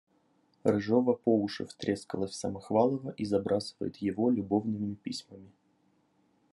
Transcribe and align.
Рыжова 0.63 1.13
по 1.13 1.37
уши 1.39 1.63
втрескалась 1.67 2.31
в 2.31 2.35
Самохвалова 2.35 3.11
и 3.11 3.23
забрасывает 3.23 3.97
его 3.97 4.31
любовными 4.31 4.95
письмами! 4.95 5.51